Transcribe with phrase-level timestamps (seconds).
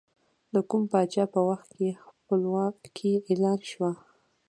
[0.53, 3.91] د کوم پاچا په وخت کې خپلواکي اعلان شوه؟